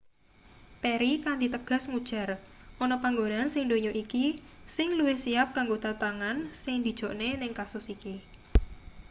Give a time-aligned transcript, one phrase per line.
[0.81, 2.29] perry kanthi tegas ngujar
[2.83, 4.25] ana panggonan sing ndonya iki
[4.75, 8.15] sing luwih siyap kanggo tantangan sing dijokne ning kasus iki